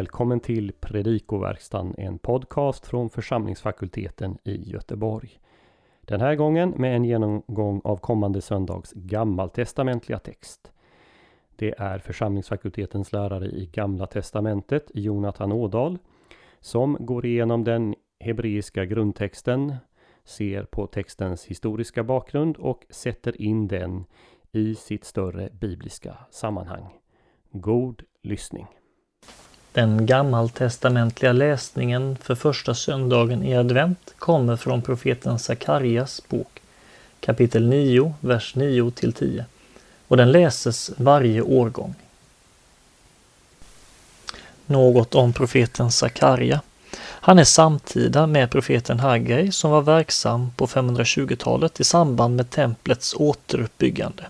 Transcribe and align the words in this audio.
Välkommen 0.00 0.40
till 0.40 0.72
Predikoverkstan, 0.80 1.94
en 1.98 2.18
podcast 2.18 2.86
från 2.86 3.10
församlingsfakulteten 3.10 4.38
i 4.44 4.70
Göteborg. 4.70 5.40
Den 6.00 6.20
här 6.20 6.34
gången 6.34 6.70
med 6.70 6.96
en 6.96 7.04
genomgång 7.04 7.80
av 7.84 7.96
kommande 7.96 8.40
söndags 8.40 8.92
gammaltestamentliga 8.92 10.18
text. 10.18 10.72
Det 11.56 11.74
är 11.78 11.98
församlingsfakultetens 11.98 13.12
lärare 13.12 13.46
i 13.46 13.66
Gamla 13.72 14.06
Testamentet, 14.06 14.90
Jonathan 14.94 15.52
Ådahl, 15.52 15.98
som 16.60 16.96
går 17.00 17.26
igenom 17.26 17.64
den 17.64 17.94
hebreiska 18.20 18.84
grundtexten, 18.84 19.74
ser 20.24 20.64
på 20.64 20.86
textens 20.86 21.46
historiska 21.46 22.04
bakgrund 22.04 22.56
och 22.56 22.86
sätter 22.90 23.42
in 23.42 23.68
den 23.68 24.04
i 24.52 24.74
sitt 24.74 25.04
större 25.04 25.48
bibliska 25.52 26.16
sammanhang. 26.30 26.98
God 27.50 28.02
lyssning! 28.22 28.79
Den 29.72 30.06
gammaltestamentliga 30.06 31.32
läsningen 31.32 32.16
för 32.22 32.34
första 32.34 32.74
söndagen 32.74 33.44
i 33.44 33.56
advent 33.56 34.14
kommer 34.18 34.56
från 34.56 34.82
profeten 34.82 35.38
Sakarjas 35.38 36.22
bok, 36.28 36.60
kapitel 37.20 37.68
9, 37.68 38.14
vers 38.20 38.54
9 38.54 38.90
till 38.90 39.12
10 39.12 39.44
och 40.08 40.16
den 40.16 40.32
läses 40.32 40.90
varje 40.96 41.42
årgång. 41.42 41.94
Något 44.66 45.14
om 45.14 45.32
profeten 45.32 45.90
Sakarja. 45.90 46.60
Han 47.00 47.38
är 47.38 47.44
samtida 47.44 48.26
med 48.26 48.50
profeten 48.50 49.00
Haggai 49.00 49.52
som 49.52 49.70
var 49.70 49.82
verksam 49.82 50.50
på 50.56 50.66
520-talet 50.66 51.80
i 51.80 51.84
samband 51.84 52.36
med 52.36 52.50
templets 52.50 53.14
återuppbyggande. 53.14 54.26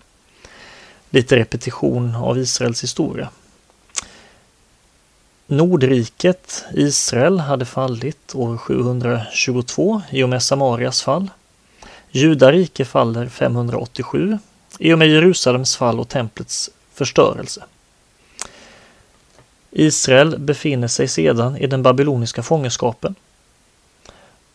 Lite 1.10 1.36
repetition 1.36 2.14
av 2.14 2.38
Israels 2.38 2.82
historia. 2.82 3.28
Nordriket, 5.50 6.64
Israel, 6.74 7.40
hade 7.40 7.64
fallit 7.64 8.34
år 8.34 8.56
722 8.56 10.02
i 10.10 10.22
och 10.22 10.28
med 10.28 10.42
Samarias 10.42 11.02
fall. 11.02 11.30
Judarike 12.10 12.84
faller 12.84 13.28
587 13.28 14.38
i 14.78 14.92
och 14.92 14.98
med 14.98 15.08
Jerusalems 15.08 15.76
fall 15.76 16.00
och 16.00 16.08
templets 16.08 16.70
förstörelse. 16.94 17.64
Israel 19.70 20.38
befinner 20.38 20.88
sig 20.88 21.08
sedan 21.08 21.56
i 21.56 21.66
den 21.66 21.82
babyloniska 21.82 22.42
fångenskapen. 22.42 23.14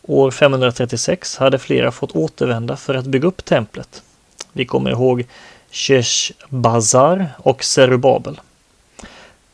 År 0.02 0.30
536 0.30 1.36
hade 1.36 1.58
flera 1.58 1.92
fått 1.92 2.16
återvända 2.16 2.76
för 2.76 2.94
att 2.94 3.06
bygga 3.06 3.28
upp 3.28 3.44
templet. 3.44 4.02
Vi 4.52 4.66
kommer 4.66 4.90
ihåg 4.90 5.26
Sheshbazar 5.70 7.28
och 7.38 7.64
Zerubabel. 7.64 8.40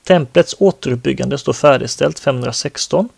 Templets 0.04 0.54
återuppbyggande 0.58 1.38
står 1.38 1.52
färdigställt 1.52 2.18
516. 2.18 3.08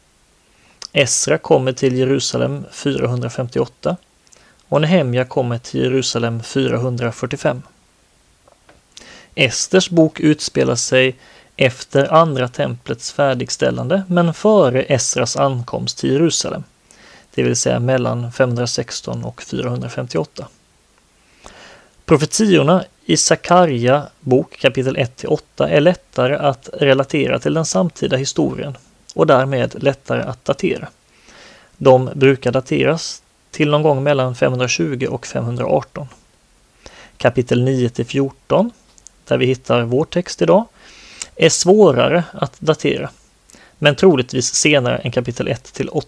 Esra 0.93 1.39
kommer 1.39 1.73
till 1.73 1.97
Jerusalem 1.97 2.65
458 2.73 3.97
och 4.69 4.81
Nehemja 4.81 5.25
kommer 5.25 5.59
till 5.59 5.81
Jerusalem 5.81 6.43
445. 6.43 7.63
Esters 9.35 9.91
bok 9.91 10.21
utspelar 10.21 10.77
sig 10.77 11.17
efter 11.57 12.15
andra 12.15 12.49
templets 12.49 13.13
färdigställande 13.13 14.03
men 14.09 14.35
före 14.35 14.83
Esras 14.83 15.37
ankomst 15.37 15.98
till 15.98 16.13
Jerusalem, 16.13 16.65
det 17.35 17.43
vill 17.43 17.57
säga 17.57 17.81
mellan 17.81 18.33
516 18.33 19.25
och 19.25 19.43
458. 19.43 20.48
Profetiorna 22.05 22.85
i 23.07 23.17
Sakarja 23.17 24.07
bok 24.20 24.57
kapitel 24.61 24.97
1-8 24.97 25.39
är 25.69 25.81
lättare 25.81 26.37
att 26.37 26.69
relatera 26.73 27.39
till 27.39 27.55
den 27.55 27.65
samtida 27.65 28.17
historien 28.17 28.77
och 29.15 29.27
därmed 29.27 29.83
lättare 29.83 30.23
att 30.23 30.45
datera. 30.45 30.89
De 31.77 32.11
brukar 32.14 32.53
dateras 32.53 33.23
till 33.51 33.70
någon 33.70 33.83
gång 33.83 34.03
mellan 34.03 34.35
520 34.35 35.07
och 35.11 35.27
518. 35.27 36.07
Kapitel 37.17 37.69
9-14, 37.69 38.70
där 39.25 39.39
vi 39.39 39.47
hittar 39.47 39.83
vår 39.83 40.05
text 40.05 40.43
idag, 40.43 40.64
är 41.37 41.48
svårare 41.48 42.25
att 42.33 42.61
datera, 42.61 43.11
men 43.79 43.97
troligtvis 43.97 44.55
senare 44.55 44.98
än 44.98 45.13
kapitel 45.13 45.48
1-8. 45.48 46.05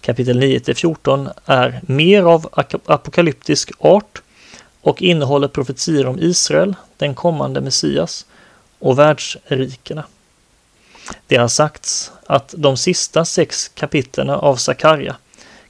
Kapitel 0.00 0.42
9-14 0.42 1.30
är 1.46 1.80
mer 1.86 2.22
av 2.22 2.48
apokalyptisk 2.86 3.70
art 3.78 4.22
och 4.82 5.02
innehåller 5.02 5.48
profetier 5.48 6.06
om 6.06 6.18
Israel, 6.18 6.74
den 6.96 7.14
kommande 7.14 7.60
Messias 7.60 8.26
och 8.78 8.98
världsrikena. 8.98 10.04
Det 11.26 11.36
har 11.36 11.48
sagts 11.48 12.12
att 12.26 12.54
de 12.56 12.76
sista 12.76 13.24
sex 13.24 13.68
kapitlen 13.68 14.30
av 14.30 14.56
Sakarja 14.56 15.16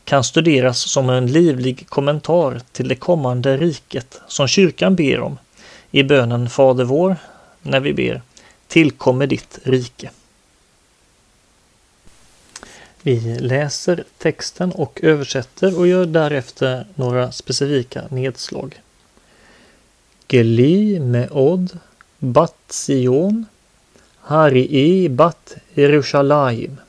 kan 0.05 0.25
studeras 0.25 0.79
som 0.79 1.11
en 1.11 1.27
livlig 1.27 1.89
kommentar 1.89 2.61
till 2.73 2.89
det 2.89 2.95
kommande 2.95 3.57
riket 3.57 4.21
som 4.29 4.49
kyrkan 4.49 4.97
ber 4.97 5.21
om 5.21 5.39
i 5.91 6.03
bönen 6.03 6.51
Fader 6.51 6.85
vår 6.85 7.17
när 7.63 7.81
vi 7.81 7.95
ber 7.95 8.23
Tillkommer 8.69 9.27
ditt 9.27 9.59
rike. 9.63 10.11
Vi 13.03 13.39
läser 13.41 14.05
texten 14.19 14.73
och 14.73 15.01
översätter 15.03 15.79
och 15.79 15.87
gör 15.87 16.07
därefter 16.07 16.87
några 16.95 17.33
specifika 17.33 18.03
nedslag. 18.11 18.81
Geli 20.29 21.01
meod 21.01 21.79
bat 22.21 22.57
Sion 22.71 23.47
Harii 24.23 25.09
bat 25.09 25.57
Jerusalem. 25.75 26.81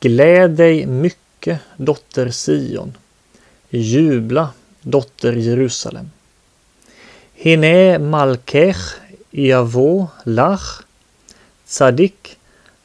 Gläd 0.00 0.50
dig 0.50 0.86
mycket, 0.86 1.60
dotter 1.76 2.30
Sion. 2.30 2.96
Jubla, 3.70 4.52
dotter 4.82 5.32
Jerusalem. 5.32 6.10
Hine 7.34 7.98
malkech 7.98 8.82
yavo 9.32 10.08
lach 10.24 10.82
tzadik 11.66 12.36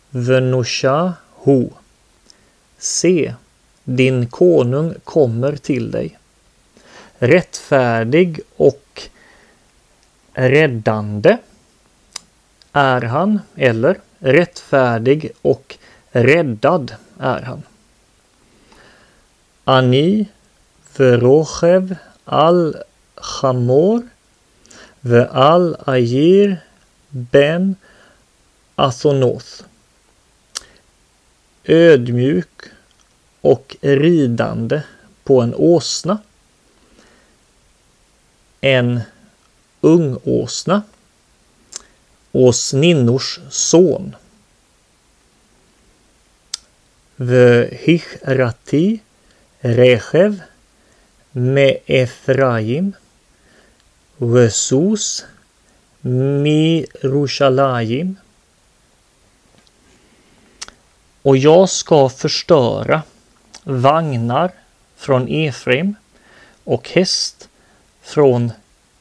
venusha 0.10 1.14
hu. 1.44 1.70
Se, 2.78 3.36
din 3.84 4.26
konung 4.28 4.94
kommer 5.04 5.56
till 5.56 5.92
dig. 5.92 6.18
Rättfärdig 7.20 8.40
och 8.56 8.87
räddande 10.38 11.38
är 12.72 13.02
han, 13.02 13.40
eller 13.56 14.00
rättfärdig 14.20 15.32
och 15.42 15.78
räddad 16.12 16.96
är 17.20 17.42
han. 17.42 17.64
Ani 19.64 20.26
verochev 20.98 21.96
al 22.26 22.76
chamor 23.16 24.08
ve 25.02 25.28
al 25.28 25.76
ayir 25.86 26.58
ben 27.10 27.76
asonoth. 28.76 29.64
Ödmjuk 31.64 32.62
och 33.42 33.76
ridande 33.82 34.82
på 35.24 35.42
en 35.42 35.54
åsna. 35.56 36.18
En 38.62 39.02
ungåsna, 39.82 40.82
åsninnors 42.32 43.40
son. 43.50 44.16
Vehichrati 47.16 49.00
Rechev. 49.60 50.42
Med 51.32 51.78
Efraim, 51.86 52.94
Vesus 54.18 55.26
Mirushalayim. 56.42 58.16
Och 61.22 61.38
jag 61.38 61.70
ska 61.70 62.10
förstöra 62.10 63.02
vagnar 63.64 64.52
från 64.96 65.28
Efraim 65.28 65.96
och 66.64 66.90
häst 66.90 67.50
från 68.02 68.52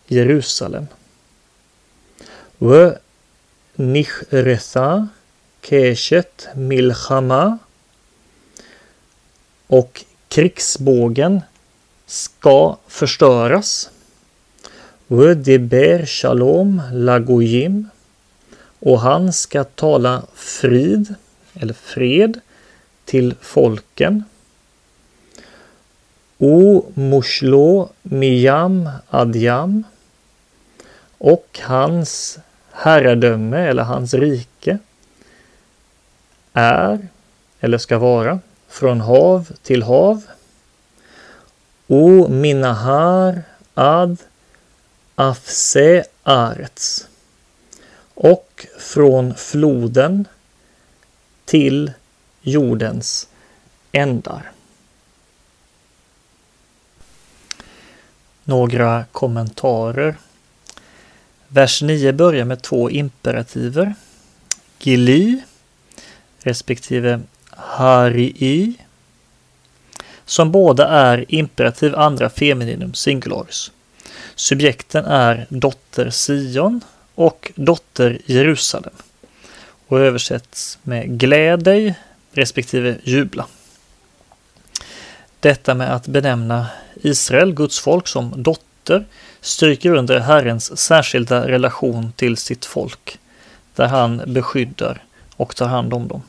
Jerusalem. 0.09 0.87
و 2.61 2.91
keshet 5.63 6.49
milchama 6.55 7.59
och 9.67 10.05
krigsbågen 10.29 11.41
ska 12.07 12.77
förstöras. 12.89 13.91
Deber 15.37 16.07
shalom 16.07 16.83
lagoyim 16.93 17.89
och 18.81 19.01
han 19.01 19.33
ska 19.33 19.65
tala 19.65 20.23
frid 20.35 21.15
eller 21.55 21.75
fred 21.75 22.41
till 23.05 23.35
folken. 23.41 24.25
O 26.39 26.93
mushlo 26.95 27.89
miyam 28.03 28.91
adjam 29.11 29.85
och 31.19 31.61
hans 31.63 32.39
herradöme 32.71 33.59
eller 33.59 33.83
hans 33.83 34.15
rike 34.15 34.79
är 36.53 37.09
eller 37.61 37.79
ska 37.79 37.99
vara 37.99 38.41
från 38.69 39.01
hav 39.01 39.53
till 39.63 39.83
hav. 39.83 40.23
O 41.87 42.29
minahar 42.29 43.43
ad 43.75 44.17
afse 45.15 46.05
arts. 46.23 47.07
och 48.15 48.67
från 48.79 49.35
floden 49.35 50.29
till 51.45 51.93
jordens 52.41 53.29
ändar. 53.93 54.53
Några 58.45 59.05
kommentarer. 59.13 60.17
Vers 61.49 61.83
9 61.83 62.13
börjar 62.13 62.45
med 62.45 62.63
två 62.63 62.91
imperativer. 62.91 63.95
Gili 64.79 65.43
respektive 66.39 67.21
harii 67.51 68.75
som 70.25 70.53
båda 70.53 70.89
är 70.89 71.25
imperativ 71.29 71.95
andra 71.97 72.31
femininum 72.31 72.95
singularis. 72.95 73.71
Subjekten 74.35 75.05
är 75.05 75.47
dotter 75.49 76.11
Sion 76.11 76.81
och 77.15 77.53
dotter 77.55 78.19
Jerusalem 78.27 78.95
och 79.87 80.01
översätts 80.01 80.79
med 80.83 81.21
gläd 81.21 81.65
dig 81.65 81.95
respektive 82.33 82.97
jubla. 83.03 83.47
Detta 85.41 85.75
med 85.75 85.95
att 85.95 86.07
benämna 86.07 86.67
Israel, 87.03 87.55
Guds 87.55 87.79
folk, 87.79 88.09
som 88.09 88.43
dotter 88.43 89.07
stryker 89.47 89.95
under 89.95 90.21
Herrens 90.21 90.79
särskilda 90.79 91.49
relation 91.49 92.13
till 92.17 92.37
sitt 92.37 92.65
folk, 92.65 93.19
där 93.75 93.87
han 93.87 94.23
beskyddar 94.27 95.03
och 95.37 95.57
tar 95.57 95.69
hand 95.69 95.95
om 95.95 96.09
dem. 96.09 96.23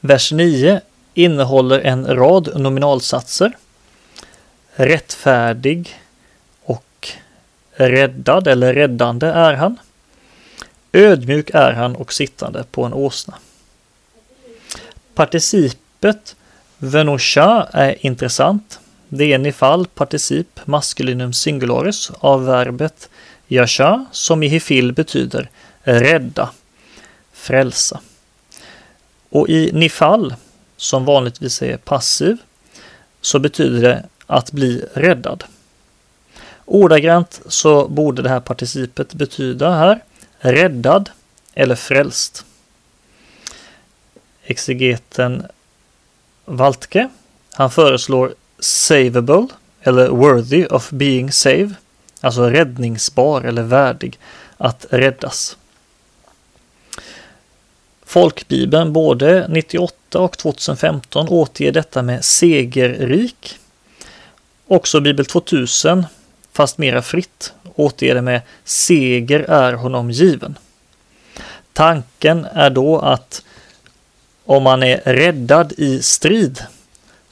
Vers 0.00 0.32
9 0.32 0.80
innehåller 1.14 1.80
en 1.80 2.06
rad 2.06 2.60
nominalsatser. 2.60 3.56
Rättfärdig 4.74 6.00
och 6.62 7.08
räddad 7.72 8.48
eller 8.48 8.74
räddande 8.74 9.26
är 9.26 9.52
han. 9.52 9.76
Ödmjuk 10.92 11.50
är 11.54 11.72
han 11.72 11.96
och 11.96 12.12
sittande 12.12 12.64
på 12.70 12.84
en 12.84 12.92
åsna. 12.92 13.34
Participet 15.14 16.36
venosha 16.78 17.68
är 17.72 18.06
intressant. 18.06 18.80
Det 19.16 19.24
är 19.24 19.34
en 19.34 19.46
ifall 19.46 19.86
particip 19.86 20.60
maskulinum 20.64 21.32
singularis 21.32 22.10
av 22.20 22.44
verbet 22.44 23.08
yasha 23.48 24.06
som 24.12 24.42
i 24.42 24.48
hifil 24.48 24.92
betyder 24.92 25.50
rädda, 25.82 26.50
frälsa. 27.32 28.00
Och 29.30 29.48
i 29.48 29.72
nifall, 29.72 30.34
som 30.76 31.04
vanligtvis 31.04 31.62
är 31.62 31.76
passiv, 31.76 32.36
så 33.20 33.38
betyder 33.38 33.82
det 33.82 34.04
att 34.26 34.52
bli 34.52 34.84
räddad. 34.94 35.44
Ordagrant 36.64 37.40
så 37.46 37.88
borde 37.88 38.22
det 38.22 38.28
här 38.28 38.40
participet 38.40 39.14
betyda 39.14 39.70
här 39.70 40.04
räddad 40.38 41.10
eller 41.54 41.74
frälst. 41.74 42.44
Exegeten 44.42 45.46
Waltke, 46.44 47.08
han 47.52 47.70
föreslår 47.70 48.34
savable 48.64 49.48
eller 49.82 50.08
worthy 50.08 50.66
of 50.66 50.90
being 50.90 51.32
save, 51.32 51.74
alltså 52.20 52.50
räddningsbar 52.50 53.42
eller 53.42 53.62
värdig 53.62 54.18
att 54.56 54.86
räddas. 54.90 55.56
Folkbibeln 58.04 58.92
både 58.92 59.48
98 59.48 60.18
och 60.18 60.38
2015 60.38 61.28
återger 61.28 61.72
detta 61.72 62.02
med 62.02 62.24
segerrik. 62.24 63.56
Också 64.66 65.00
Bibel 65.00 65.26
2000, 65.26 66.06
fast 66.52 66.78
mera 66.78 67.02
fritt, 67.02 67.52
återger 67.74 68.14
det 68.14 68.22
med 68.22 68.40
seger 68.64 69.40
är 69.40 69.72
honom 69.72 70.10
given. 70.10 70.58
Tanken 71.72 72.44
är 72.44 72.70
då 72.70 72.98
att 72.98 73.42
om 74.44 74.62
man 74.62 74.82
är 74.82 74.96
räddad 75.04 75.72
i 75.76 76.02
strid 76.02 76.62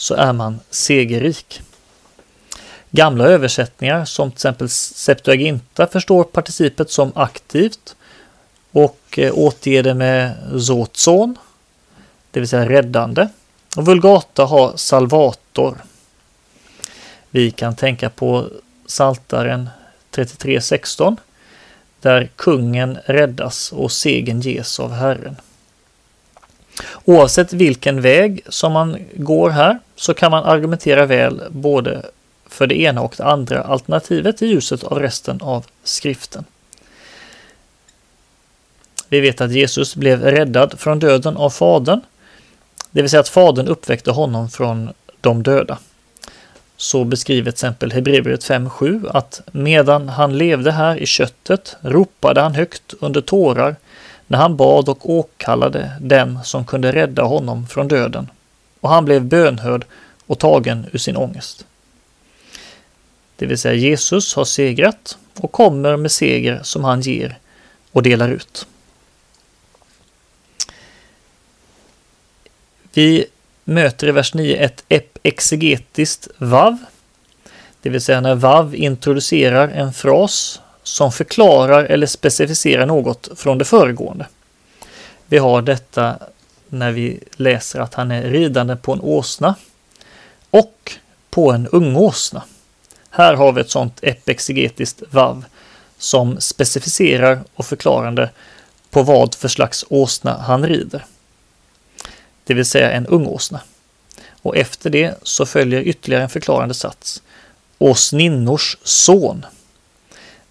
så 0.03 0.15
är 0.15 0.33
man 0.33 0.61
segerrik. 0.71 1.63
Gamla 2.91 3.25
översättningar 3.25 4.05
som 4.05 4.31
till 4.31 4.37
exempel 4.37 4.69
Septuaginta 4.69 5.87
förstår 5.87 6.25
participet 6.25 6.91
som 6.91 7.13
aktivt 7.15 7.97
och 8.73 9.19
eh, 9.19 9.39
återger 9.39 9.83
det 9.83 9.95
med 9.95 10.35
zotson, 10.61 11.39
det 12.31 12.41
vill 12.41 12.49
säga 12.49 12.69
räddande. 12.69 13.29
Och 13.77 13.87
Vulgata 13.87 14.45
har 14.45 14.77
salvator. 14.77 15.85
Vi 17.31 17.51
kan 17.51 17.77
tänka 17.77 18.11
på 18.11 18.49
Saltaren 18.87 19.71
33.16 20.11 21.17
där 22.01 22.31
kungen 22.37 22.99
räddas 23.05 23.73
och 23.73 23.93
segern 23.93 24.41
ges 24.41 24.81
av 24.81 24.93
Herren. 24.93 25.37
Oavsett 27.05 27.53
vilken 27.53 28.01
väg 28.01 28.43
som 28.49 28.73
man 28.73 28.99
går 29.15 29.51
här 29.51 29.79
så 29.97 30.15
kan 30.15 30.31
man 30.31 30.45
argumentera 30.45 31.07
väl 31.07 31.43
både 31.51 32.03
för 32.47 32.67
det 32.67 32.81
ena 32.81 33.03
och 33.03 33.15
det 33.17 33.25
andra 33.25 33.63
alternativet 33.63 34.43
i 34.43 34.47
ljuset 34.47 34.85
av 34.85 34.99
resten 35.01 35.41
av 35.41 35.67
skriften. 35.85 36.45
Vi 39.09 39.21
vet 39.21 39.41
att 39.41 39.53
Jesus 39.53 39.97
blev 39.97 40.23
räddad 40.23 40.81
från 40.81 40.99
döden 40.99 41.37
av 41.37 41.51
Fadern, 41.51 42.01
det 42.91 43.03
vill 43.03 43.11
säga 43.11 43.21
att 43.21 43.29
Fadern 43.29 43.69
uppväckte 43.69 44.11
honom 44.11 44.51
från 44.51 44.91
de 45.21 45.43
döda. 45.43 45.79
Så 46.77 47.05
beskriver 47.05 47.51
till 47.51 47.57
exempel 47.57 47.93
Hebreerbrevet 47.93 48.45
5.7 48.45 49.11
att 49.15 49.41
medan 49.53 50.09
han 50.09 50.39
levde 50.39 50.73
här 50.73 50.97
i 50.97 51.07
köttet 51.07 51.77
ropade 51.81 52.41
han 52.41 52.55
högt 52.55 52.95
under 53.01 53.21
tårar 53.21 53.77
när 54.27 54.39
han 54.39 54.57
bad 54.57 54.89
och 54.89 55.11
åkallade 55.11 55.93
den 56.01 56.39
som 56.45 56.65
kunde 56.65 56.93
rädda 56.93 57.23
honom 57.23 57.67
från 57.67 57.89
döden. 57.89 58.31
Och 58.81 58.91
han 58.91 59.05
blev 59.05 59.25
bönhörd 59.25 59.85
och 60.27 60.39
tagen 60.39 60.87
ur 60.93 60.99
sin 60.99 61.17
ångest. 61.17 61.67
Det 63.37 63.47
vill 63.47 63.59
säga 63.59 63.75
Jesus 63.75 64.35
har 64.35 64.45
segrat 64.45 65.19
och 65.41 65.53
kommer 65.53 65.97
med 65.97 66.13
seger 66.13 66.61
som 66.63 66.85
han 66.85 67.01
ger 67.01 67.39
och 67.93 68.03
delar 68.03 68.29
ut. 68.29 68.67
Vi 72.93 73.27
möter 73.65 74.09
i 74.09 74.13
vers 74.13 74.35
9 74.35 74.71
ett 74.89 75.19
exegetiskt 75.23 76.29
vav, 76.39 76.79
det 77.83 77.91
vill 77.91 78.01
säga 78.01 78.21
när 78.21 78.35
vav 78.35 78.75
introducerar 78.75 79.69
en 79.69 79.93
fras 79.93 80.61
som 80.83 81.13
förklarar 81.13 81.85
eller 81.85 82.07
specificerar 82.07 82.87
något 82.87 83.29
från 83.37 83.59
det 83.59 83.65
föregående. 83.65 84.27
Vi 85.27 85.39
har 85.39 85.63
detta 85.63 86.19
när 86.69 86.93
vi 86.93 87.21
läser 87.37 87.81
att 87.81 87.95
han 87.95 88.11
är 88.11 88.23
ridande 88.23 88.77
på 88.77 88.93
en 88.93 89.01
åsna 89.01 89.55
och 90.51 90.93
på 91.31 91.53
en 91.53 91.67
ungåsna. 91.67 92.43
Här 93.11 93.35
har 93.35 93.53
vi 93.53 93.61
ett 93.61 93.71
sådant 93.71 93.99
epexegetiskt 94.03 95.03
vav 95.11 95.45
som 95.99 96.41
specificerar 96.41 97.41
och 97.55 97.67
förklarande 97.67 98.31
på 98.91 99.03
vad 99.03 99.35
för 99.35 99.49
slags 99.49 99.85
åsna 99.89 100.39
han 100.39 100.67
rider 100.67 101.05
det 102.45 102.55
vill 102.55 102.65
säga 102.65 102.91
en 102.91 103.07
ungåsna. 103.07 103.61
Och 104.43 104.57
efter 104.57 104.91
det 104.91 105.19
så 105.23 105.47
följer 105.47 105.81
ytterligare 105.81 106.23
en 106.23 106.29
förklarande 106.29 106.75
sats. 106.75 107.23
Åsninnors 107.79 108.77
son. 108.83 109.47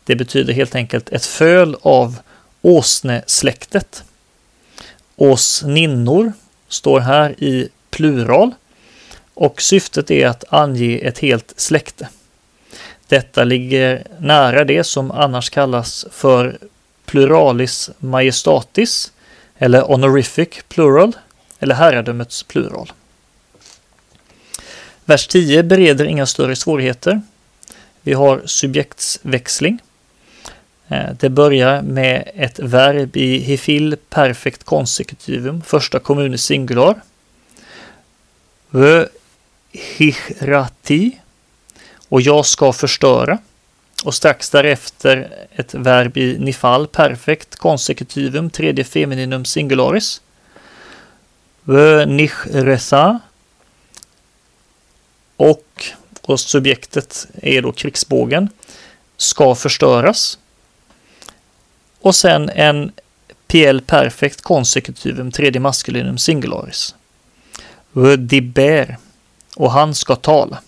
Det 0.03 0.15
betyder 0.15 0.53
helt 0.53 0.75
enkelt 0.75 1.10
ett 1.10 1.25
föl 1.25 1.75
av 1.81 2.20
åsnesläktet. 2.62 4.03
Åsninnor 5.15 6.34
står 6.67 7.00
här 7.00 7.43
i 7.43 7.70
plural 7.89 8.51
och 9.34 9.62
syftet 9.62 10.12
är 10.12 10.27
att 10.27 10.43
ange 10.50 10.98
ett 10.98 11.20
helt 11.20 11.53
släkte. 11.58 12.10
Detta 13.08 13.43
ligger 13.43 14.03
nära 14.20 14.63
det 14.63 14.84
som 14.84 15.12
annars 15.12 15.50
kallas 15.50 16.05
för 16.12 16.58
pluralis 17.05 17.89
majestatis 18.00 19.12
eller 19.58 19.81
honorific 19.81 20.50
plural 20.67 21.15
eller 21.60 21.75
herradömets 21.75 22.43
plural. 22.43 22.91
Vers 25.05 25.27
10 25.27 25.63
bereder 25.63 26.05
inga 26.05 26.25
större 26.25 26.55
svårigheter. 26.55 27.22
Vi 28.01 28.13
har 28.13 28.41
subjektsväxling. 28.46 29.79
Eh, 30.92 31.14
det 31.20 31.30
börjar 31.30 31.82
med 31.82 32.32
ett 32.36 32.60
verb 32.60 33.18
i 33.18 33.38
hifil 33.38 33.98
perfekt 34.10 34.64
CONSECUTIVUM, 34.64 35.62
första 35.62 36.00
kommun 36.00 36.34
i 36.34 36.38
singular. 36.38 37.02
Vö 38.70 39.08
hichrati 39.72 41.18
och 42.10 42.22
jag 42.22 42.46
ska 42.46 42.74
förstöra. 42.74 43.38
och 44.04 44.14
strax 44.14 44.50
därefter 44.50 45.48
ett 45.56 45.74
verb 45.74 46.18
i 46.18 46.40
nifal 46.40 46.88
perfekt 46.88 47.56
CONSECUTIVUM, 47.56 48.50
tredje 48.50 48.84
femininum 48.84 49.46
singularis. 49.46 50.22
Vö 51.64 52.06
nichresa 52.06 53.20
och, 55.38 55.86
och 56.22 56.40
subjektet 56.40 57.28
är 57.42 57.62
då 57.62 57.72
krigsbågen 57.72 58.50
ska 59.18 59.56
förstöras. 59.56 60.38
Och 62.01 62.15
sen 62.15 62.50
en 62.50 62.91
PL 63.48 63.79
perfekt 63.81 64.41
konsekutivum 64.41 65.31
tredje 65.31 65.62
maskulinum 65.62 66.17
singularis. 66.17 66.96
Rudiber 67.93 68.98
och 69.55 69.72
han 69.72 69.96
ska 69.96 70.15
tala. 70.15 70.60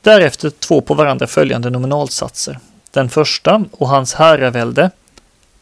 Därefter 0.00 0.50
två 0.50 0.80
på 0.80 0.94
varandra 0.94 1.26
följande 1.26 1.70
nominalsatser. 1.70 2.58
Den 2.90 3.10
första 3.10 3.64
och 3.70 3.88
hans 3.88 4.14
herravälde 4.14 4.90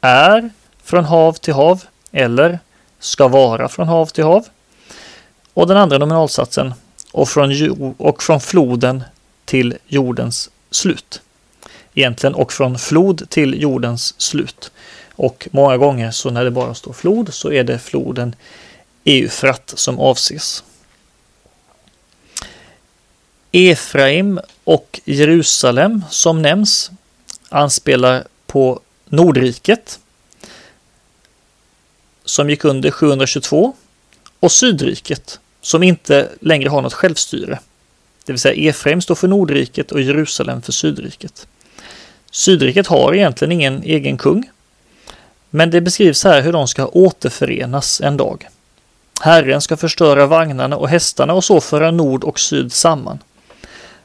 är 0.00 0.50
från 0.82 1.04
hav 1.04 1.32
till 1.32 1.54
hav 1.54 1.84
eller 2.12 2.58
ska 2.98 3.28
vara 3.28 3.68
från 3.68 3.88
hav 3.88 4.06
till 4.06 4.24
hav. 4.24 4.46
Och 5.54 5.66
den 5.66 5.76
andra 5.76 5.98
nominalsatsen 5.98 6.74
och 7.12 7.28
från, 7.28 7.52
och 7.98 8.22
från 8.22 8.40
floden 8.40 9.04
till 9.44 9.76
jordens 9.86 10.50
slut. 10.70 11.22
Egentligen 12.00 12.34
och 12.34 12.52
från 12.52 12.78
flod 12.78 13.30
till 13.30 13.62
jordens 13.62 14.14
slut. 14.20 14.70
Och 15.10 15.48
många 15.50 15.76
gånger 15.76 16.10
så 16.10 16.30
när 16.30 16.44
det 16.44 16.50
bara 16.50 16.74
står 16.74 16.92
flod 16.92 17.34
så 17.34 17.52
är 17.52 17.64
det 17.64 17.78
floden 17.78 18.34
Eufrat 19.04 19.72
som 19.76 19.98
avses. 19.98 20.64
Efraim 23.52 24.40
och 24.64 25.00
Jerusalem 25.04 26.04
som 26.10 26.42
nämns 26.42 26.90
anspelar 27.48 28.24
på 28.46 28.80
Nordriket 29.08 29.98
som 32.24 32.50
gick 32.50 32.64
under 32.64 32.90
722 32.90 33.72
och 34.40 34.52
Sydriket 34.52 35.40
som 35.60 35.82
inte 35.82 36.28
längre 36.40 36.68
har 36.68 36.82
något 36.82 36.94
självstyre. 36.94 37.58
Det 38.24 38.32
vill 38.32 38.40
säga 38.40 38.70
Efraim 38.70 39.00
står 39.00 39.14
för 39.14 39.28
Nordriket 39.28 39.92
och 39.92 40.00
Jerusalem 40.00 40.62
för 40.62 40.72
Sydriket. 40.72 41.46
Sydriket 42.30 42.86
har 42.86 43.14
egentligen 43.14 43.52
ingen 43.52 43.82
egen 43.82 44.18
kung. 44.18 44.50
Men 45.50 45.70
det 45.70 45.80
beskrivs 45.80 46.24
här 46.24 46.42
hur 46.42 46.52
de 46.52 46.68
ska 46.68 46.86
återförenas 46.86 48.00
en 48.00 48.16
dag. 48.16 48.48
Herren 49.20 49.60
ska 49.60 49.76
förstöra 49.76 50.26
vagnarna 50.26 50.76
och 50.76 50.88
hästarna 50.88 51.34
och 51.34 51.44
så 51.44 51.60
föra 51.60 51.90
nord 51.90 52.24
och 52.24 52.40
syd 52.40 52.72
samman. 52.72 53.18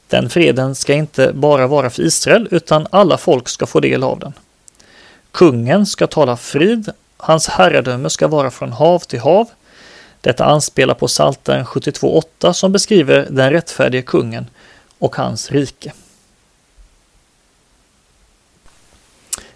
Den 0.08 0.30
freden 0.30 0.76
ska 0.76 0.94
inte 0.94 1.32
bara 1.34 1.68
vara 1.68 1.90
för 1.90 2.04
Israel 2.04 2.48
utan 2.52 2.88
alla 2.90 3.18
folk 3.18 3.50
ska 3.50 3.66
få 3.66 3.80
del 3.80 4.04
av 4.04 4.20
den. 4.20 4.34
Kungen 5.32 5.86
ska 5.86 6.08
tala 6.08 6.38
frid, 6.38 6.90
hans 7.18 7.48
herradöme 7.48 8.10
ska 8.10 8.28
vara 8.28 8.52
från 8.52 8.72
hav 8.72 9.00
till 9.00 9.20
hav. 9.20 9.50
Detta 10.22 10.46
anspelar 10.46 10.94
på 10.94 11.08
Psaltaren 11.08 11.66
72.8 11.66 12.54
som 12.54 12.72
beskriver 12.72 13.28
den 13.30 13.52
rättfärdige 13.52 14.02
kungen 14.02 14.46
och 15.00 15.16
hans 15.16 15.52
rike. 15.52 15.94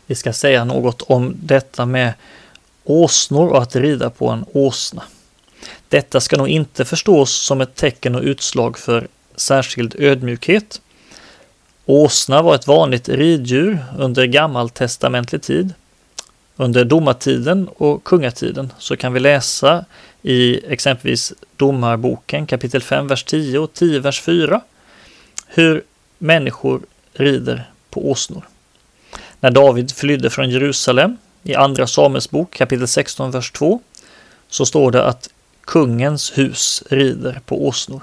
Vi 0.10 0.16
ska 0.16 0.34
säga 0.34 0.66
något 0.66 1.02
om 1.02 1.36
detta 1.44 1.86
med 1.86 2.14
åsnor 2.84 3.50
och 3.50 3.62
att 3.62 3.76
rida 3.76 4.10
på 4.10 4.30
en 4.30 4.46
åsna. 4.54 5.04
Detta 5.90 6.20
ska 6.20 6.38
nog 6.38 6.48
inte 6.48 6.86
förstås 6.86 7.32
som 7.32 7.62
ett 7.62 7.76
tecken 7.76 8.16
och 8.16 8.22
utslag 8.22 8.78
för 8.78 9.08
särskild 9.36 9.96
ödmjukhet. 10.00 10.82
Åsna 11.86 12.42
var 12.42 12.56
ett 12.56 12.68
vanligt 12.68 13.10
riddjur 13.10 13.86
under 13.98 14.26
gammaltestamentlig 14.26 15.42
tid. 15.42 15.74
Under 16.56 16.86
domartiden 16.86 17.68
och 17.68 18.04
kungatiden 18.04 18.74
så 18.78 18.98
kan 18.98 19.14
vi 19.14 19.20
läsa 19.20 19.86
i 20.22 20.72
exempelvis 20.74 21.34
Domarboken 21.56 22.46
kapitel 22.46 22.82
5, 22.82 23.08
vers 23.08 23.24
10 23.24 23.60
och 23.60 23.74
10, 23.74 24.00
vers 24.00 24.22
4 24.22 24.62
hur 25.48 25.84
människor 26.18 26.82
rider 27.14 27.70
på 27.90 28.12
åsnor. 28.12 28.44
När 29.40 29.52
David 29.52 29.92
flydde 29.92 30.30
från 30.30 30.50
Jerusalem 30.50 31.18
i 31.44 31.56
Andra 31.56 31.88
Samuelsbok 31.88 32.54
kapitel 32.54 32.88
16, 32.88 33.32
vers 33.32 33.52
2 33.52 33.82
så 34.50 34.66
står 34.66 34.92
det 34.92 35.06
att 35.06 35.30
kungens 35.62 36.38
hus 36.38 36.84
rider 36.90 37.42
på 37.46 37.68
åsnor. 37.68 38.02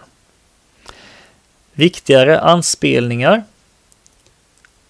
Viktigare 1.73 2.41
anspelningar 2.41 3.45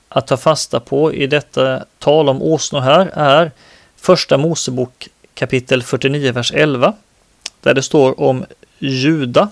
att 0.09 0.27
ta 0.27 0.37
fasta 0.37 0.81
på 0.81 1.15
i 1.15 1.27
detta 1.27 1.85
tal 1.99 2.29
om 2.29 2.43
åsnor 2.43 2.81
här 2.81 3.11
är 3.15 3.53
Första 3.97 4.39
Mosebok 4.39 5.09
kapitel 5.35 5.83
49, 5.83 6.33
vers 6.33 6.53
11, 6.55 6.95
där 7.61 7.75
det 7.75 7.83
står 7.83 8.21
om 8.21 8.45
Juda, 8.79 9.49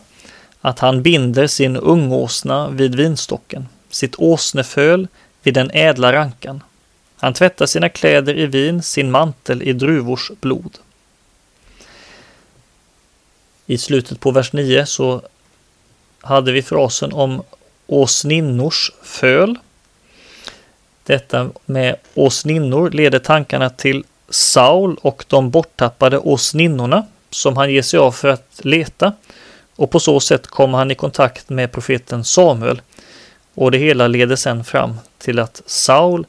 att 0.60 0.78
han 0.78 1.02
binder 1.02 1.46
sin 1.46 1.76
ungåsna 1.76 2.68
vid 2.68 2.94
vinstocken, 2.94 3.68
sitt 3.90 4.14
åsneföl 4.18 5.08
vid 5.42 5.54
den 5.54 5.70
ädla 5.74 6.12
rankan. 6.12 6.62
Han 7.24 7.34
tvättar 7.34 7.66
sina 7.66 7.88
kläder 7.88 8.38
i 8.38 8.46
vin, 8.46 8.82
sin 8.82 9.10
mantel 9.10 9.62
i 9.62 9.72
druvors 9.72 10.30
blod. 10.40 10.78
I 13.66 13.78
slutet 13.78 14.20
på 14.20 14.30
vers 14.30 14.52
9 14.52 14.86
så 14.86 15.22
hade 16.20 16.52
vi 16.52 16.62
frasen 16.62 17.12
om 17.12 17.42
åsninnors 17.86 18.92
föl. 19.02 19.58
Detta 21.04 21.50
med 21.64 21.96
åsninnor 22.14 22.90
leder 22.90 23.18
tankarna 23.18 23.70
till 23.70 24.04
Saul 24.28 24.96
och 25.00 25.24
de 25.28 25.50
borttappade 25.50 26.18
åsninnorna 26.18 27.06
som 27.30 27.56
han 27.56 27.72
ger 27.72 27.82
sig 27.82 27.98
av 27.98 28.12
för 28.12 28.28
att 28.28 28.60
leta. 28.64 29.12
Och 29.76 29.90
på 29.90 30.00
så 30.00 30.20
sätt 30.20 30.46
kommer 30.46 30.78
han 30.78 30.90
i 30.90 30.94
kontakt 30.94 31.48
med 31.48 31.72
profeten 31.72 32.24
Samuel. 32.24 32.82
Och 33.54 33.70
det 33.70 33.78
hela 33.78 34.06
leder 34.06 34.36
sedan 34.36 34.64
fram 34.64 34.96
till 35.18 35.38
att 35.38 35.62
Saul 35.66 36.26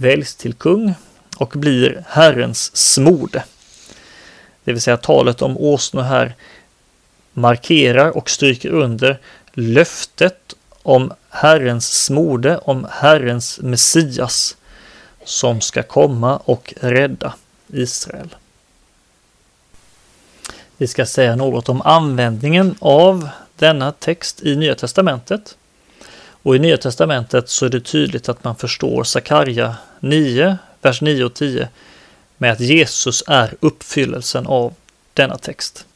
väljs 0.00 0.34
till 0.34 0.54
kung 0.54 0.94
och 1.36 1.48
blir 1.48 2.04
Herrens 2.08 2.76
smorde. 2.76 3.44
Det 4.64 4.72
vill 4.72 4.82
säga 4.82 4.96
talet 4.96 5.42
om 5.42 5.58
åsnor 5.58 6.02
här 6.02 6.34
markerar 7.32 8.16
och 8.16 8.30
stryker 8.30 8.68
under 8.68 9.18
löftet 9.52 10.54
om 10.82 11.12
Herrens 11.30 12.04
smorde, 12.04 12.58
om 12.58 12.86
Herrens 12.90 13.60
Messias 13.62 14.56
som 15.24 15.60
ska 15.60 15.82
komma 15.82 16.36
och 16.36 16.74
rädda 16.80 17.34
Israel. 17.68 18.34
Vi 20.76 20.86
ska 20.86 21.06
säga 21.06 21.36
något 21.36 21.68
om 21.68 21.82
användningen 21.82 22.74
av 22.78 23.28
denna 23.56 23.92
text 23.92 24.42
i 24.42 24.56
Nya 24.56 24.74
Testamentet. 24.74 25.56
Och 26.42 26.56
i 26.56 26.58
Nya 26.58 26.76
Testamentet 26.76 27.48
så 27.48 27.66
är 27.66 27.70
det 27.70 27.80
tydligt 27.80 28.28
att 28.28 28.44
man 28.44 28.56
förstår 28.56 29.04
Sakarja 29.04 29.76
9, 30.00 30.56
vers 30.82 31.00
9 31.00 31.24
och 31.24 31.34
10 31.34 31.68
med 32.38 32.52
att 32.52 32.60
Jesus 32.60 33.22
är 33.26 33.54
uppfyllelsen 33.60 34.46
av 34.46 34.74
denna 35.14 35.38
text. 35.38 35.86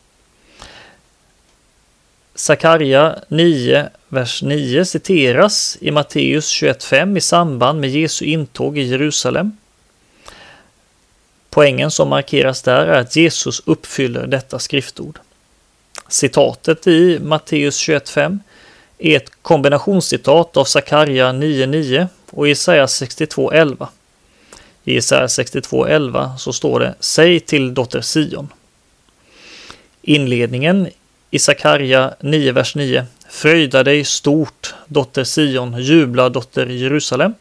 Sakarja 2.34 3.18
9, 3.28 3.88
vers 4.08 4.42
9 4.42 4.84
citeras 4.84 5.78
i 5.80 5.90
Matteus 5.90 6.62
21.5 6.62 7.16
i 7.16 7.20
samband 7.20 7.80
med 7.80 7.90
Jesu 7.90 8.24
intåg 8.24 8.78
i 8.78 8.82
Jerusalem. 8.82 9.56
Poängen 11.50 11.90
som 11.90 12.08
markeras 12.08 12.62
där 12.62 12.86
är 12.86 13.00
att 13.00 13.16
Jesus 13.16 13.62
uppfyller 13.64 14.26
detta 14.26 14.58
skriftord. 14.58 15.18
Citatet 16.08 16.86
i 16.86 17.18
Matteus 17.22 17.88
21.5 17.88 18.38
är 18.98 19.16
ett 19.16 19.30
kombinationscitat 19.42 20.56
av 20.56 20.64
Sakarja 20.64 21.32
9.9 21.32 22.06
och 22.34 22.48
Jesaja 22.48 22.86
62.11. 22.86 23.86
I 24.84 24.94
Jesaja 24.94 25.26
62.11 25.26 26.36
så 26.36 26.52
står 26.52 26.80
det 26.80 26.94
Säg 27.00 27.40
till 27.40 27.74
dotter 27.74 28.02
Sion. 28.02 28.48
Inledningen 30.02 30.88
i 31.30 31.38
Sakarja 31.38 32.14
9, 32.20 32.52
vers 32.52 32.74
9. 32.74 33.06
Fröjda 33.28 33.82
dig 33.82 34.04
stort, 34.04 34.74
dotter 34.86 35.24
Sion, 35.24 35.82
jubla, 35.82 36.28
dotter 36.28 36.66
Jerusalem. 36.66 37.34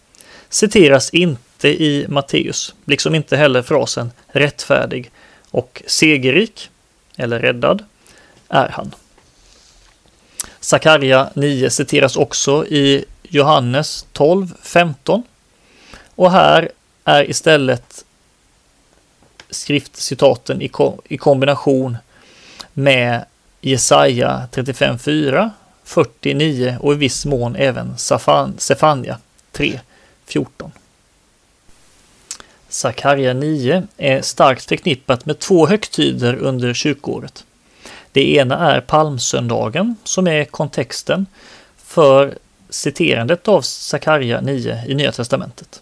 Citeras 0.50 1.10
inte 1.10 1.68
i 1.68 2.06
Matteus, 2.10 2.76
liksom 2.86 3.16
inte 3.16 3.38
heller 3.38 3.62
frasen 3.62 4.12
rättfärdig 4.28 5.12
och 5.52 5.84
segerrik, 5.88 6.70
eller 7.18 7.40
räddad, 7.40 7.84
är 8.50 8.70
han. 8.70 8.96
Sakarja 10.60 11.30
9 11.34 11.70
citeras 11.70 12.16
också 12.16 12.66
i 12.66 13.06
Johannes 13.34 14.06
12, 14.12 14.54
15. 14.62 15.24
Och 16.16 16.32
här 16.32 16.72
är 17.04 17.30
istället 17.30 18.06
skriftcitaten 19.50 20.62
i, 20.62 20.68
ko 20.68 21.02
i 21.06 21.18
kombination 21.18 21.98
med 22.74 23.26
Jesaja 23.62 24.48
35, 24.52 25.00
4, 25.00 25.52
49 25.84 26.78
och 26.80 26.94
i 26.94 26.96
viss 26.96 27.26
mån 27.26 27.56
även 27.56 27.98
Sefania 28.58 29.18
3, 29.52 29.80
14. 30.26 30.72
Sakarja 32.70 33.34
9 33.34 33.88
är 33.98 34.22
starkt 34.22 34.66
förknippat 34.66 35.26
med 35.26 35.40
två 35.40 35.68
högtider 35.68 36.36
under 36.36 36.74
kyrkåret. 36.74 37.46
Det 38.12 38.36
ena 38.36 38.74
är 38.74 38.82
palmsöndagen 38.82 39.96
som 40.04 40.28
är 40.28 40.46
kontexten 40.46 41.26
för 41.78 42.38
citerandet 42.74 43.48
av 43.48 43.62
Sakarja 43.62 44.42
9 44.42 44.84
i 44.88 44.96
Nya 44.96 45.12
testamentet. 45.12 45.82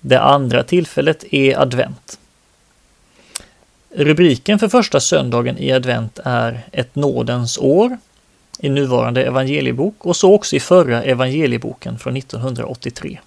Det 0.00 0.20
andra 0.20 0.62
tillfället 0.62 1.24
är 1.30 1.58
advent. 1.58 2.18
Rubriken 3.94 4.58
för 4.58 4.68
första 4.68 5.00
söndagen 5.00 5.58
i 5.58 5.72
advent 5.72 6.18
är 6.24 6.66
Ett 6.72 6.94
nådens 6.94 7.58
år 7.58 7.98
i 8.58 8.68
nuvarande 8.68 9.24
evangeliebok 9.24 10.06
och 10.06 10.16
så 10.16 10.34
också 10.34 10.56
i 10.56 10.60
förra 10.60 11.02
evangelieboken 11.02 11.98
från 11.98 12.16
1983. 12.16 13.18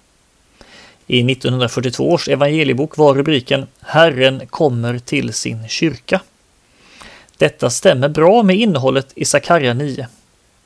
I 1.06 1.32
1942 1.32 2.10
års 2.10 2.28
evangeliebok 2.28 2.96
var 2.96 3.14
rubriken 3.14 3.66
Herren 3.80 4.46
kommer 4.46 4.98
till 4.98 5.32
sin 5.32 5.68
kyrka. 5.68 6.20
Detta 7.38 7.70
stämmer 7.70 8.08
bra 8.08 8.42
med 8.42 8.56
innehållet 8.56 9.12
i 9.14 9.24
Sakarja 9.24 9.74
9, 9.74 10.08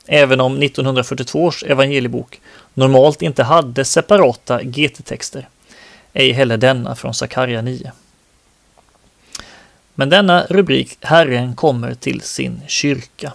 även 0.08 0.40
om 0.40 0.62
1942 0.62 1.44
års 1.44 1.62
evangeliebok 1.62 2.40
normalt 2.74 3.22
inte 3.22 3.42
hade 3.42 3.84
separata 3.84 4.62
GT-texter, 4.62 5.48
ej 6.12 6.32
heller 6.32 6.56
denna 6.56 6.94
från 6.94 7.14
Sakarja 7.14 7.62
9. 7.62 7.92
Men 9.94 10.10
denna 10.10 10.46
rubrik, 10.50 10.98
Herren 11.00 11.56
kommer 11.56 11.94
till 11.94 12.20
sin 12.20 12.60
kyrka, 12.66 13.32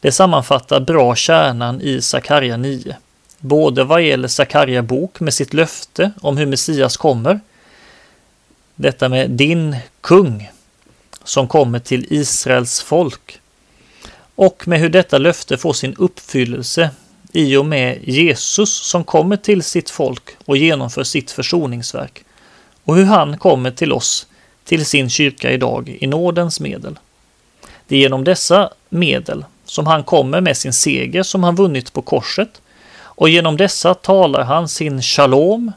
det 0.00 0.12
sammanfattar 0.12 0.80
bra 0.80 1.14
kärnan 1.14 1.80
i 1.80 2.02
Sakarja 2.02 2.56
9, 2.56 2.96
både 3.38 3.84
vad 3.84 4.02
gäller 4.02 4.28
Sakarja 4.28 4.82
bok 4.82 5.20
med 5.20 5.34
sitt 5.34 5.54
löfte 5.54 6.12
om 6.20 6.36
hur 6.36 6.46
Messias 6.46 6.96
kommer, 6.96 7.40
detta 8.74 9.08
med 9.08 9.30
din 9.30 9.76
kung 10.00 10.50
som 11.24 11.48
kommer 11.48 11.78
till 11.78 12.06
Israels 12.10 12.80
folk, 12.80 13.40
och 14.34 14.68
med 14.68 14.80
hur 14.80 14.88
detta 14.88 15.18
löfte 15.18 15.58
får 15.58 15.72
sin 15.72 15.94
uppfyllelse 15.98 16.90
i 17.32 17.56
och 17.56 17.66
med 17.66 17.98
Jesus 18.08 18.70
som 18.70 19.04
kommer 19.04 19.36
till 19.36 19.62
sitt 19.62 19.90
folk 19.90 20.22
och 20.44 20.56
genomför 20.56 21.04
sitt 21.04 21.30
försoningsverk, 21.30 22.24
och 22.84 22.96
hur 22.96 23.04
han 23.04 23.38
kommer 23.38 23.70
till 23.70 23.92
oss, 23.92 24.26
till 24.64 24.86
sin 24.86 25.10
kyrka 25.10 25.50
idag 25.50 25.96
i 26.00 26.06
nådens 26.06 26.60
medel. 26.60 26.98
Det 27.88 27.96
är 27.96 28.00
genom 28.00 28.24
dessa 28.24 28.70
medel 28.88 29.44
som 29.64 29.86
han 29.86 30.04
kommer 30.04 30.40
med 30.40 30.56
sin 30.56 30.72
seger 30.72 31.22
som 31.22 31.44
han 31.44 31.56
vunnit 31.56 31.92
på 31.92 32.02
korset 32.02 32.60
och 33.22 33.28
genom 33.28 33.56
dessa 33.56 33.94
talar 33.94 34.44
han 34.44 34.68
sin 34.68 35.02
shalom, 35.02 35.72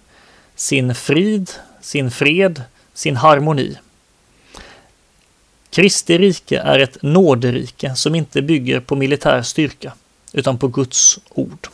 sin 0.55 0.95
frid, 0.95 1.51
sin 1.81 2.12
fred, 2.12 2.63
sin 2.93 3.15
harmoni. 3.15 3.77
Kristi 5.75 6.17
rike 6.17 6.60
är 6.60 6.79
ett 6.79 7.01
nåderike 7.01 7.96
som 7.96 8.15
inte 8.15 8.41
bygger 8.41 8.79
på 8.79 8.96
militär 8.96 9.41
styrka 9.41 9.94
utan 10.34 10.58
på 10.58 10.67
Guds 10.67 11.20
ord. 11.29 11.67